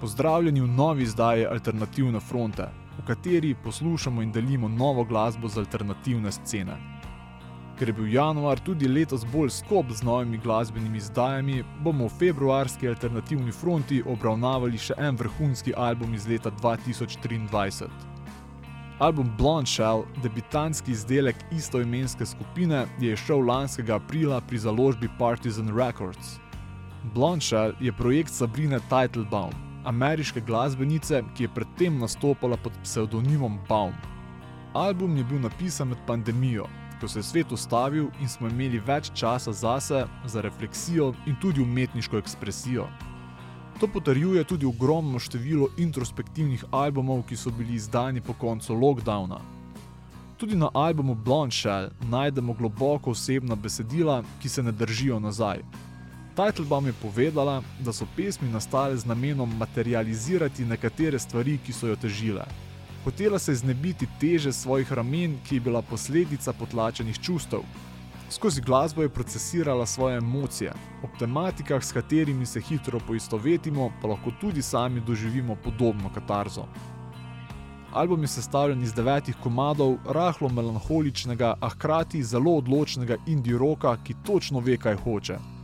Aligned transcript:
Pozdravljeni 0.00 0.60
v 0.60 0.66
novi 0.66 1.02
izdaji 1.02 1.46
Alternativne 1.46 2.20
fronte, 2.20 2.70
v 2.98 3.02
kateri 3.06 3.54
poslušamo 3.64 4.22
in 4.22 4.32
delimo 4.32 4.68
novo 4.68 5.04
glasbo 5.04 5.48
z 5.48 5.58
alternativne 5.58 6.32
scene. 6.32 6.76
Ker 7.78 7.88
je 7.88 7.92
bil 7.92 8.08
januar 8.14 8.60
tudi 8.64 8.88
letos 8.88 9.26
bolj 9.32 9.50
skop 9.50 9.92
z 9.92 10.02
novimi 10.02 10.38
glasbenimi 10.38 10.98
izdajami, 10.98 11.64
bomo 11.84 12.08
v 12.08 12.16
februarski 12.18 12.88
alternativni 12.88 13.52
fronti 13.52 14.02
obravnavali 14.06 14.78
še 14.78 14.96
en 14.96 15.20
vrhunski 15.20 15.76
album 15.76 16.14
iz 16.14 16.26
leta 16.26 16.50
2023. 16.50 17.88
Album 18.98 19.30
Blonde 19.36 19.68
Shell, 19.68 20.06
debitantski 20.22 20.96
izdelek 20.96 21.36
istoimenske 21.52 22.26
skupine, 22.26 22.86
je 23.00 23.16
šel 23.16 23.44
lanskega 23.44 24.00
aprila 24.00 24.40
pri 24.40 24.58
založbi 24.58 25.12
Partizan 25.18 25.68
Records. 25.76 26.38
Blonde 27.14 27.44
Shell 27.44 27.76
je 27.80 27.92
projekt 27.92 28.32
Sabrine 28.32 28.80
Titlebaum, 28.88 29.69
ameriške 29.90 30.40
glasbenice, 30.40 31.22
ki 31.34 31.44
je 31.44 31.54
predtem 31.54 31.98
nastopala 31.98 32.56
pod 32.56 32.72
psevdonimom 32.82 33.58
Baum. 33.68 33.94
Album 34.72 35.16
je 35.16 35.24
bil 35.24 35.40
napisan 35.42 35.90
med 35.90 35.98
pandemijo, 36.06 36.68
ko 37.00 37.08
se 37.08 37.18
je 37.18 37.22
svet 37.22 37.52
ustavil 37.52 38.06
in 38.20 38.28
smo 38.28 38.48
imeli 38.48 38.78
več 38.86 39.10
časa 39.14 39.52
zase, 39.52 40.04
za 40.26 40.40
refleksijo 40.40 41.12
in 41.26 41.36
tudi 41.42 41.62
umetniško 41.62 42.18
ekspresijo. 42.22 42.86
To 43.80 43.88
potrjuje 43.88 44.44
tudi 44.44 44.66
ogromno 44.66 45.18
število 45.18 45.70
introspektivnih 45.78 46.64
albumov, 46.70 47.24
ki 47.26 47.36
so 47.36 47.50
bili 47.50 47.74
izdani 47.74 48.20
po 48.20 48.32
koncu 48.32 48.74
lockdowna. 48.74 49.40
Tudi 50.36 50.56
na 50.56 50.68
albumu 50.74 51.14
Blonde 51.14 51.56
Shell 51.56 51.90
najdemo 52.10 52.52
globoko 52.52 53.10
osebna 53.10 53.56
besedila, 53.56 54.22
ki 54.42 54.48
se 54.48 54.62
ne 54.62 54.72
držijo 54.72 55.18
nazaj. 55.20 55.64
Titlebaum 56.34 56.86
je 56.86 56.92
povedala, 56.92 57.62
da 57.80 57.92
so 57.92 58.06
pesmi 58.16 58.48
nastale 58.48 58.96
z 58.96 59.04
namenom 59.04 59.56
materializirati 59.58 60.64
nekatere 60.64 61.18
stvari, 61.18 61.58
ki 61.66 61.72
so 61.72 61.88
jo 61.90 61.96
težile. 61.96 62.44
Hotela 63.04 63.38
se 63.38 63.52
je 63.52 63.56
znebiti 63.56 64.06
teže 64.20 64.52
svojih 64.52 64.92
ramen, 64.92 65.38
ki 65.48 65.56
je 65.56 65.60
bila 65.60 65.82
posledica 65.82 66.52
potlačenih 66.52 67.18
čustev. 67.18 67.60
Skozi 68.30 68.60
glasbo 68.60 69.02
je 69.02 69.08
procesirala 69.08 69.86
svoje 69.86 70.16
emocije, 70.16 70.72
ob 71.02 71.10
tematikah, 71.18 71.84
s 71.84 71.92
katerimi 71.92 72.46
se 72.46 72.60
hitro 72.60 73.00
poistovetimo, 73.06 73.90
pa 74.02 74.08
lahko 74.08 74.30
tudi 74.40 74.62
sami 74.62 75.00
doživimo 75.00 75.56
podobno 75.64 76.12
katarzo. 76.14 76.66
Album 77.92 78.22
je 78.22 78.28
sestavljen 78.28 78.82
iz 78.82 78.92
devetih 78.94 79.36
komadov, 79.42 79.96
rahlo 80.06 80.48
melanholičnega, 80.48 81.54
a 81.60 81.68
hkrati 81.68 82.22
zelo 82.22 82.54
odločnega 82.56 83.16
indie 83.26 83.58
roka, 83.58 83.96
ki 84.04 84.14
točno 84.26 84.60
ve, 84.60 84.76
kaj 84.76 84.94
hoče. 84.94 85.59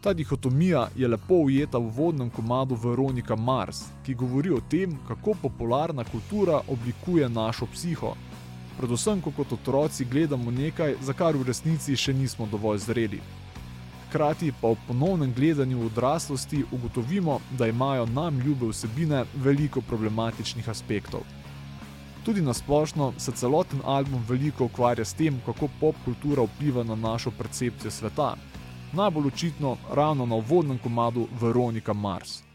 Ta 0.00 0.12
dihotomija 0.12 0.88
je 0.96 1.08
lepo 1.08 1.34
ujeta 1.34 1.78
v 1.78 1.90
vodnem 1.90 2.30
komadu 2.30 2.74
Veronika 2.74 3.36
Mars, 3.36 3.80
ki 4.06 4.14
govori 4.14 4.50
o 4.50 4.60
tem, 4.70 4.98
kako 5.08 5.34
popularna 5.42 6.04
kultura 6.04 6.60
oblikuje 6.68 7.28
našo 7.28 7.66
psiho. 7.66 8.12
Predvsem, 8.78 9.20
ko 9.20 9.32
kot 9.36 9.52
otroci 9.52 10.04
gledamo 10.04 10.50
nekaj, 10.50 10.94
za 11.02 11.12
kar 11.12 11.36
v 11.36 11.48
resnici 11.48 11.96
še 11.96 12.14
nismo 12.14 12.46
dovolj 12.46 12.78
zreli. 12.84 13.18
Hkrati 14.08 14.52
pa 14.60 14.68
ob 14.68 14.78
ponovnem 14.86 15.32
gledanju 15.34 15.82
odraslosti 15.86 16.62
ugotovimo, 16.72 17.40
da 17.58 17.66
imajo 17.66 18.06
nam 18.06 18.38
ljube 18.38 18.70
vsebine 18.70 19.24
veliko 19.34 19.80
problematičnih 19.80 20.68
aspektov. 20.68 21.26
Tudi 22.24 22.42
na 22.42 22.54
splošno 22.54 23.12
se 23.18 23.32
celoten 23.32 23.82
album 23.84 24.22
veliko 24.28 24.64
ukvarja 24.64 25.04
s 25.04 25.14
tem, 25.14 25.42
kako 25.46 25.68
pop 25.80 25.98
kultura 26.04 26.46
vpliva 26.46 26.84
na 26.84 26.94
našo 26.94 27.30
percepcijo 27.38 27.90
sveta, 27.90 28.36
najbolj 28.92 29.26
očitno 29.26 29.76
ravno 29.94 30.26
na 30.26 30.34
uvodnem 30.34 30.78
komadu 30.78 31.26
Veronika 31.40 31.92
Mars. 31.92 32.47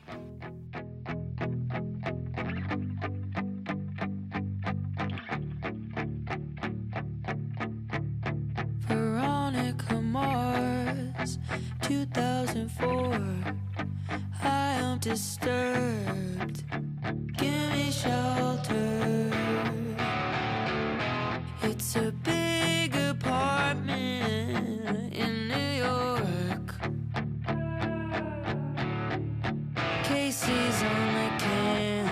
season 30.46 31.16
again 31.30 32.06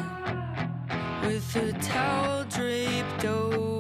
with 1.21 1.55
a 1.57 1.73
towel 1.81 2.45
draped 2.45 3.25
over. 3.25 3.70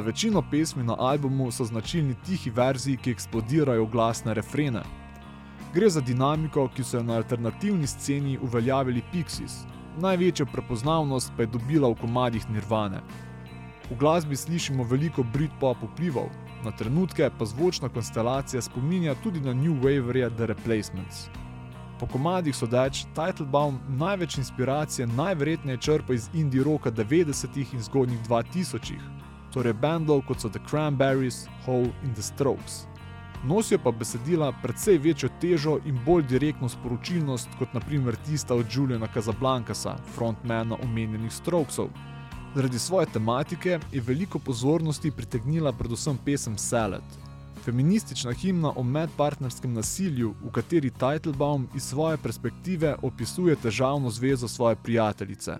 Za 0.00 0.06
večino 0.06 0.42
pesmi 0.50 0.82
na 0.82 0.96
albumu 0.98 1.50
so 1.50 1.64
značilni 1.64 2.14
tihi 2.26 2.50
verziji, 2.50 2.96
ki 2.96 3.10
eksplodirajo 3.10 3.84
glasne 3.86 4.34
refrene. 4.34 4.80
Gre 5.74 5.90
za 5.90 6.00
dinamiko, 6.00 6.68
ki 6.76 6.84
so 6.84 6.96
jo 6.96 7.02
na 7.02 7.18
alternativni 7.20 7.86
sceni 7.86 8.38
uveljavili 8.42 9.02
Pixies, 9.12 9.58
največjo 10.00 10.46
prepoznavnost 10.46 11.32
pa 11.36 11.42
je 11.42 11.50
dobila 11.52 11.90
v 11.90 11.98
komadih 12.00 12.48
Nirvane. 12.50 13.02
V 13.90 13.98
glasbi 14.00 14.36
slišimo 14.36 14.88
veliko 14.88 15.22
Britpop 15.22 15.84
vplivov, 15.84 16.32
na 16.64 16.72
trenutke 16.72 17.30
pa 17.38 17.44
zvočna 17.44 17.88
konstelacija 17.88 18.62
spominja 18.62 19.14
tudi 19.22 19.40
na 19.40 19.52
New 19.52 19.84
Waverje 19.84 20.32
The 20.36 20.46
Replacements. 20.46 21.28
Po 22.00 22.06
komadih 22.06 22.56
sodeč, 22.56 23.04
Titlebaum 23.04 23.78
največ 23.88 24.38
inspiracije 24.38 25.06
najverjetneje 25.06 25.78
črpa 25.78 26.14
iz 26.14 26.30
indie 26.34 26.64
roka 26.64 26.90
90-ih 26.90 27.74
in 27.74 27.82
zgodnjih 27.82 28.28
2000-ih, 28.28 29.19
torej 29.52 29.72
bendov 29.72 30.22
kot 30.28 30.40
so 30.40 30.48
The 30.48 30.60
Cranberries, 30.70 31.46
Hole 31.66 31.92
in 32.04 32.14
The 32.14 32.22
Strokes. 32.22 32.86
Nosijo 33.44 33.78
pa 33.84 33.90
besedila 33.90 34.52
precej 34.62 34.98
večjo 34.98 35.28
težo 35.40 35.78
in 35.84 35.98
bolj 36.06 36.26
direktno 36.28 36.68
sporočilnost, 36.68 37.48
kot 37.58 37.72
naprimer 37.74 38.16
tista 38.26 38.54
od 38.54 38.66
Juliana 38.70 39.08
Casablancasa, 39.14 39.96
frontmana 40.14 40.76
omenjenih 40.82 41.32
Strokesov. 41.32 41.88
Zaradi 42.54 42.78
svoje 42.78 43.06
tematike 43.06 43.78
je 43.92 44.00
veliko 44.00 44.38
pozornosti 44.38 45.10
pritegnila 45.10 45.72
predvsem 45.72 46.18
pesem 46.24 46.58
Salad. 46.58 47.02
Feministična 47.64 48.32
himna 48.32 48.72
o 48.76 48.82
medpartnerskem 48.82 49.72
nasilju, 49.72 50.34
v 50.42 50.50
kateri 50.52 50.90
Teitelbaum 50.90 51.68
iz 51.74 51.82
svoje 51.82 52.16
perspektive 52.16 52.96
opisuje 53.02 53.56
težavno 53.56 54.10
zvezo 54.10 54.48
svoje 54.48 54.76
prijateljice. 54.76 55.56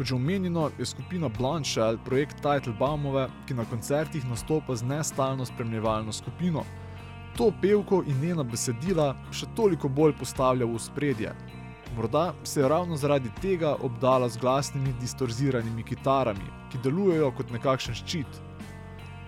Kot 0.00 0.06
že 0.06 0.14
omenjeno, 0.14 0.70
je 0.78 0.86
skupina 0.86 1.28
Blonshell 1.28 1.98
projekt 2.04 2.36
Titlebaumove, 2.40 3.26
ki 3.46 3.54
na 3.54 3.66
koncertih 3.68 4.24
nastopa 4.24 4.72
z 4.76 4.86
nestalno 4.88 5.44
spremljevalno 5.44 6.12
skupino. 6.12 6.62
To 7.36 7.52
pevko 7.62 7.98
in 8.08 8.16
njena 8.20 8.40
besedila 8.42 9.10
še 9.30 9.44
toliko 9.56 9.90
bolj 9.92 10.14
postavlja 10.16 10.64
v 10.64 10.78
spredje. 10.80 11.34
Morda 11.96 12.32
se 12.44 12.62
je 12.62 12.68
ravno 12.68 12.96
zaradi 12.96 13.28
tega 13.42 13.74
obdala 13.76 14.28
z 14.28 14.40
glasnimi 14.40 14.94
distorziranimi 15.00 15.84
kitarami, 15.84 16.48
ki 16.72 16.80
delujejo 16.80 17.28
kot 17.36 17.52
nekakšen 17.52 17.98
ščit. 18.00 18.38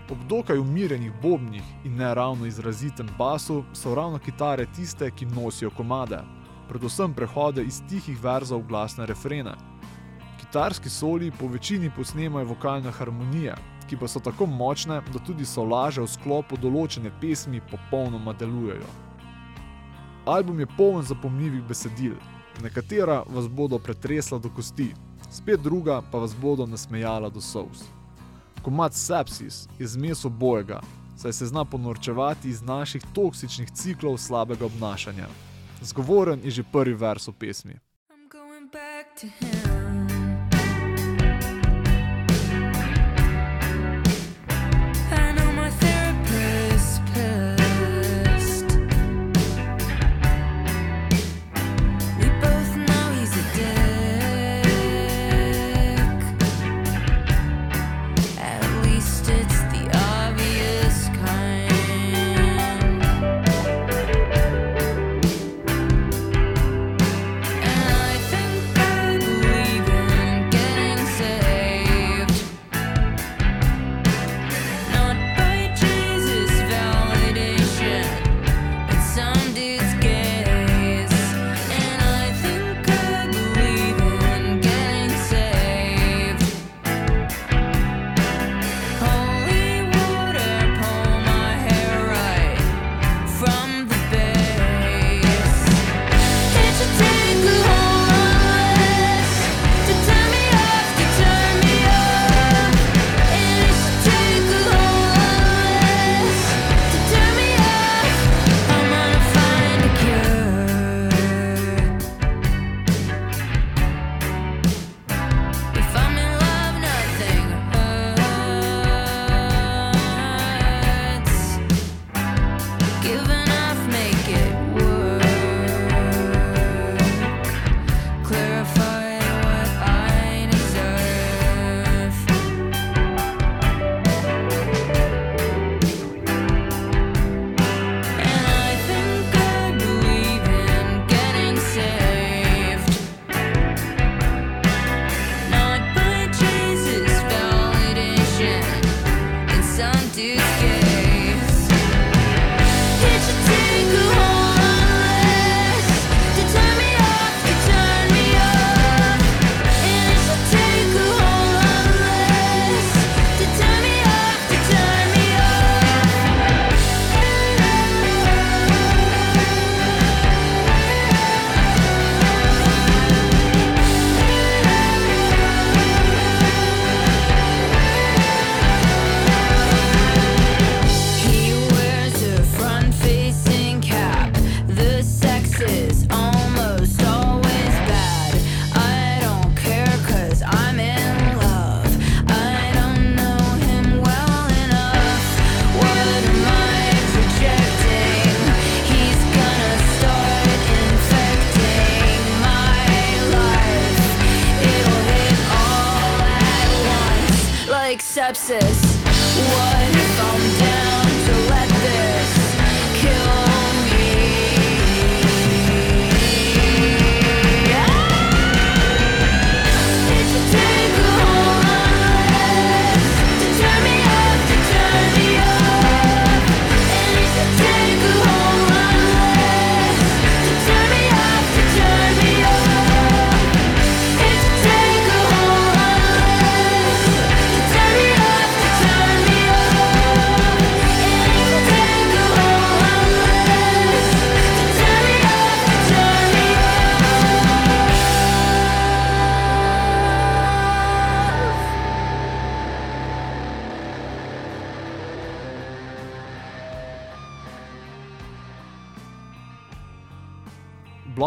Ob 0.08 0.24
dokaj 0.28 0.56
umirjenih 0.56 1.12
bobnih 1.20 1.84
in 1.84 2.00
ne 2.00 2.14
ravno 2.14 2.48
izrazitem 2.48 3.12
basu 3.18 3.58
so 3.72 3.92
ravno 3.94 4.18
kitare 4.18 4.64
tiste, 4.72 5.10
ki 5.10 5.28
nosijo 5.36 5.70
komade, 5.76 6.22
predvsem 6.72 7.12
prehode 7.12 7.60
iz 7.68 7.82
tihih 7.92 8.16
verzov 8.24 8.64
v 8.64 8.72
glasne 8.72 9.10
refrene. 9.12 9.52
Kitarski 10.52 10.88
soli 10.88 11.30
po 11.40 11.46
večini 11.46 11.90
posnemajo 11.96 12.46
vokalne 12.46 12.90
harmonije, 12.90 13.54
ki 13.88 13.96
pa 13.96 14.08
so 14.08 14.20
tako 14.20 14.46
močne, 14.46 15.00
da 15.12 15.18
tudi 15.26 15.46
solaže 15.48 16.02
v 16.04 16.10
sklopu 16.12 16.58
določene 16.60 17.08
pesmi 17.20 17.62
popolnoma 17.70 18.34
delujejo. 18.36 18.90
Album 20.28 20.60
je 20.60 20.66
poln 20.76 21.08
zapomljivih 21.08 21.64
besedil, 21.64 22.18
nekatera 22.60 23.22
vas 23.32 23.48
bodo 23.48 23.78
pretresla 23.78 24.38
do 24.38 24.52
kosti, 24.52 24.90
spet 25.30 25.64
druga 25.64 26.02
pa 26.12 26.20
vas 26.20 26.36
bodo 26.36 26.68
nasmejala 26.68 27.32
do 27.32 27.40
solz. 27.40 27.88
Komat 28.60 28.92
Sepsis 28.92 29.64
je 29.78 29.88
zmes 29.88 30.28
obojega, 30.28 30.82
saj 31.16 31.32
se 31.32 31.46
zna 31.48 31.64
ponorčevati 31.64 32.52
iz 32.52 32.60
naših 32.60 33.08
toksičnih 33.16 33.72
ciklov 33.72 34.20
slabega 34.20 34.68
obnašanja. 34.68 35.32
Zgovoren 35.80 36.44
je 36.44 36.60
že 36.60 36.70
prvi 36.72 36.92
vers 36.92 37.32
v 37.32 37.38
pesmi. 37.40 37.80
I'm 38.12 38.28
going 38.28 38.68
back 38.68 39.16
to 39.16 39.32
him. 39.40 39.71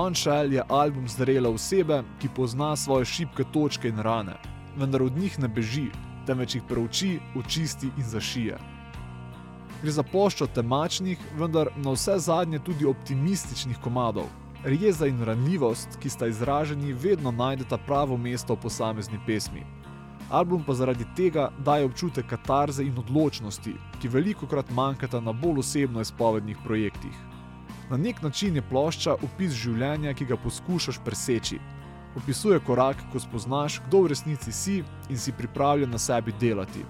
Blonshell 0.06 0.54
je 0.54 0.64
album 0.70 1.08
zrele 1.08 1.50
osebe, 1.50 2.04
ki 2.22 2.30
pozna 2.36 2.76
svoje 2.76 3.06
šibke 3.06 3.44
točke 3.54 3.90
in 3.90 4.00
rane, 4.00 4.36
vendar 4.78 5.02
od 5.04 5.18
njih 5.18 5.40
ne 5.40 5.48
beži, 5.48 5.88
temveč 6.28 6.56
jih 6.56 6.64
preuči, 6.70 7.20
očisti 7.36 7.90
in 7.98 8.04
zašije. 8.04 8.60
Gre 9.82 9.92
za 9.92 10.04
poščo 10.04 10.46
temačnih, 10.46 11.18
vendar 11.40 11.74
na 11.76 11.96
vse 11.98 12.20
zadnje 12.20 12.60
tudi 12.60 12.86
optimističnih 12.86 13.82
komadov, 13.82 14.30
Jeza 14.66 15.10
in 15.10 15.26
ranljivost, 15.26 15.98
ki 16.02 16.10
sta 16.10 16.28
izraženi, 16.28 16.94
vedno 16.94 17.32
najdeta 17.32 17.78
pravo 17.78 18.18
mesto 18.18 18.54
v 18.54 18.62
posamezni 18.62 19.18
pesmi. 19.26 19.66
Album 20.30 20.64
pa 20.68 20.74
zaradi 20.74 21.06
tega 21.18 21.50
daje 21.58 21.86
občutek 21.86 22.30
katarze 22.30 22.86
in 22.86 22.98
odločnosti, 22.98 23.74
ki 24.02 24.08
veliko 24.08 24.46
krat 24.46 24.70
manjkata 24.70 25.22
na 25.22 25.34
bolj 25.34 25.66
osebno 25.66 26.02
izpovednih 26.02 26.62
projektih. 26.64 27.35
Na 27.90 27.98
nek 27.98 28.22
način 28.22 28.56
je 28.56 28.62
plošča 28.66 29.14
opis 29.14 29.54
življenja, 29.54 30.14
ki 30.14 30.26
ga 30.26 30.38
poskušaš 30.42 30.98
preseči. 31.06 31.60
Opisuje 32.18 32.60
korak, 32.60 32.98
ko 33.12 33.20
spoznaš, 33.20 33.82
kdo 33.88 34.02
v 34.02 34.14
resnici 34.14 34.52
si 34.52 34.84
in 35.10 35.18
si 35.18 35.32
pripravljen 35.32 35.92
na 35.92 36.00
sebi 36.00 36.34
delati. 36.40 36.86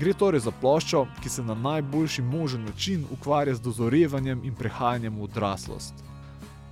Gre 0.00 0.14
torej 0.16 0.40
za 0.40 0.50
ploščo, 0.50 1.04
ki 1.22 1.28
se 1.28 1.42
na 1.44 1.54
najboljši 1.54 2.22
možen 2.22 2.64
način 2.64 3.04
ukvarja 3.12 3.54
z 3.54 3.60
dozorevanjem 3.60 4.40
in 4.44 4.54
prehajanjem 4.54 5.18
v 5.18 5.28
odraslost. 5.28 5.94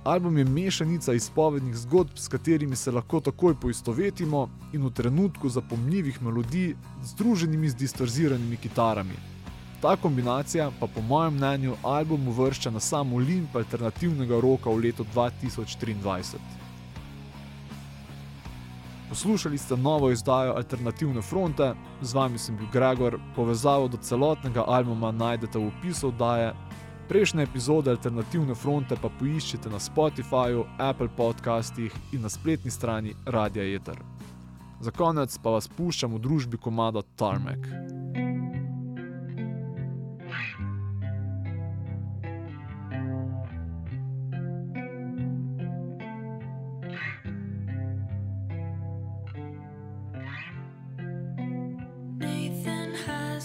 Album 0.03 0.37
je 0.37 0.45
mešanica 0.45 1.13
izpovednih 1.13 1.75
zgodb, 1.77 2.17
s 2.17 2.27
katerimi 2.27 2.75
se 2.75 2.91
lahko 2.91 3.19
takoj 3.19 3.55
poistovetimo 3.61 4.47
in 4.73 4.83
v 4.85 4.91
trenutku 4.91 5.49
zapomljivih 5.49 6.21
melodij, 6.21 6.75
združenimi 7.03 7.69
z 7.69 7.75
distorziranimi 7.75 8.57
kitarami. 8.57 9.38
Ta 9.81 9.95
kombinacija 9.95 10.71
pa 10.79 10.87
po 10.87 11.01
mojem 11.01 11.33
mnenju 11.33 11.75
album 11.83 12.27
uvršča 12.27 12.69
na 12.69 12.79
sam 12.79 13.13
olimp 13.13 13.55
alternativnega 13.55 14.39
roka 14.39 14.69
v 14.69 14.75
letu 14.75 15.05
2023. 15.15 16.35
Poslušali 19.09 19.57
ste 19.57 19.77
novo 19.77 20.11
izdajo 20.11 20.53
Alternativne 20.53 21.21
fronte, 21.21 21.73
z 22.01 22.13
vami 22.13 22.37
sem 22.37 22.57
bil 22.57 22.67
Gregor, 22.73 23.19
povezavo 23.35 23.87
do 23.87 23.97
celotnega 23.97 24.63
albuma 24.67 25.11
najdete 25.11 25.59
v 25.59 25.67
opisu 25.67 26.07
oddaje. 26.07 26.53
Prejšnje 27.09 27.43
epizode 27.43 27.91
Alternativne 27.91 28.55
fronte 28.55 28.97
pa 29.01 29.09
poiščite 29.19 29.69
na 29.69 29.79
Spotifyju, 29.79 30.65
Apple 30.77 31.09
podcastih 31.17 31.95
in 32.11 32.21
na 32.21 32.29
spletni 32.29 32.71
strani 32.71 33.15
Radia 33.25 33.63
Eter. 33.75 33.97
Za 34.81 34.91
konec 34.91 35.37
pa 35.43 35.49
vas 35.49 35.67
puščam 35.67 36.13
v 36.13 36.19
družbi 36.19 36.57
komada 36.57 37.01
Tarmac. 37.15 37.88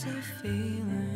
A 0.06 0.20
feeling 0.42 1.13